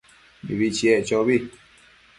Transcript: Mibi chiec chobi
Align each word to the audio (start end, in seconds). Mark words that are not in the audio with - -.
Mibi 0.43 0.67
chiec 0.75 1.03
chobi 1.07 1.35